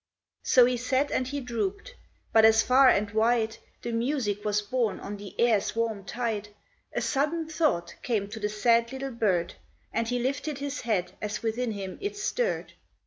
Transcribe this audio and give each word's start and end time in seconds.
So 0.41 0.65
he 0.65 0.77
sat 0.77 1.11
and 1.11 1.27
he 1.27 1.39
drooped. 1.39 1.93
But 2.33 2.43
as 2.43 2.63
far 2.63 2.89
and 2.89 3.11
wide 3.11 3.57
The 3.83 3.91
music 3.91 4.43
was 4.43 4.59
borne 4.59 4.99
on 4.99 5.17
the 5.17 5.39
air's 5.39 5.75
warm 5.75 6.05
tide, 6.05 6.49
A 6.93 7.01
sudden 7.01 7.47
thought 7.47 7.93
came 8.01 8.27
to 8.29 8.39
the 8.39 8.49
sad 8.49 8.91
little 8.91 9.11
bird, 9.11 9.53
And 9.93 10.07
he 10.07 10.17
lifted 10.17 10.57
his 10.57 10.81
head 10.81 11.11
as 11.21 11.43
within 11.43 11.73
him 11.73 11.99
it 12.01 12.17
stirred. 12.17 12.73